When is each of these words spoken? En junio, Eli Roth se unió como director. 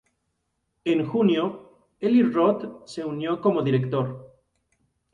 En 0.83 1.05
junio, 1.05 1.77
Eli 1.99 2.23
Roth 2.23 2.87
se 2.87 3.05
unió 3.05 3.39
como 3.39 3.61
director. 3.61 4.33